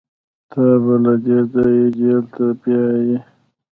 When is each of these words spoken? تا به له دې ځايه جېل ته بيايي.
تا 0.51 0.63
به 0.83 0.93
له 1.03 1.13
دې 1.23 1.37
ځايه 1.51 1.87
جېل 1.97 2.23
ته 2.33 2.45
بيايي. 2.59 3.17